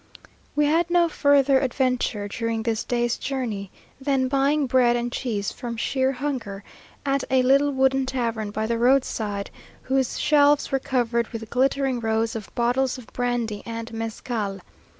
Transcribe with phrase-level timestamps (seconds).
[0.55, 3.69] We had no further adventure during this day's journey,
[4.01, 6.63] than buying bread and cheese from sheer hunger,
[7.05, 9.51] at a little wooden tavern by the road side,
[9.83, 14.59] whose shelves were covered with glittering rows of bottles of brandy and mezcal.